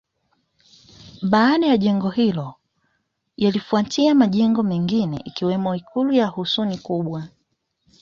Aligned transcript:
Baada 1.29 1.67
ya 1.67 1.77
jengo 1.77 2.09
hilo 2.09 2.55
yalifuatia 3.37 4.15
majengo 4.15 4.63
mengine 4.63 5.21
ikiwemo 5.25 5.75
Ikulu 5.75 6.11
ya 6.13 6.27
Husuni 6.27 6.77
Kubwa 6.77 7.27